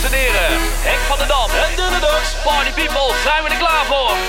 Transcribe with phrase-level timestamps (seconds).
[0.00, 0.60] dames en heren.
[0.82, 2.34] Henk van der Dam en de Dogs.
[2.44, 4.27] Party people, zijn we er klaar voor?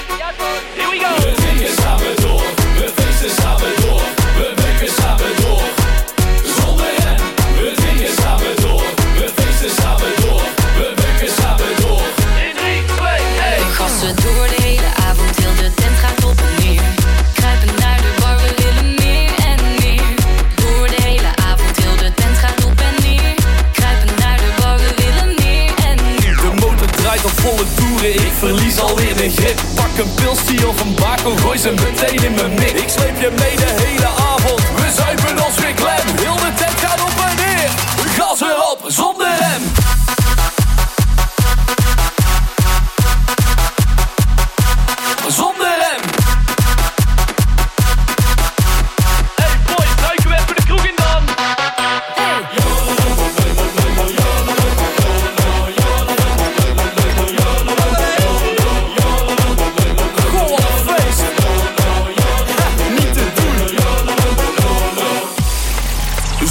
[28.39, 29.59] Verlies alweer de grip.
[29.75, 32.71] Pak een pilsie of een bako, gooi ze meteen in mijn mik.
[32.71, 33.78] Ik sleep je mee de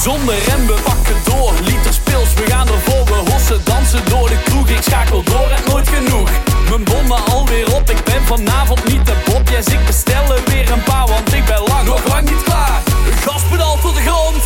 [0.09, 1.53] Zonder rem, we pakken door.
[1.65, 4.69] Liters pils, we gaan ervoor We hossen, dansen door de kroeg.
[4.69, 6.31] Ik schakel door, het nooit genoeg.
[6.69, 10.71] Mijn bommen alweer op Ik ben vanavond niet de Bob Yes, ik bestel er weer
[10.73, 12.83] een paar Want ik ben lang, nog lang niet klaar.
[13.25, 14.43] Gaspedaal tot de grond.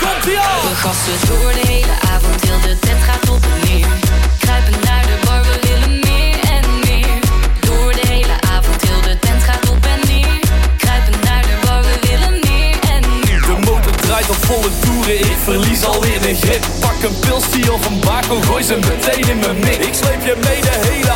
[0.00, 0.60] Komt ie aan.
[0.68, 1.63] We gassen door de
[14.28, 16.64] op volle toeren, ik verlies alweer de grip.
[16.80, 19.84] Pak een pilsie of een bako, gooi ze meteen in mijn mik.
[19.86, 21.13] Ik sleep je mee de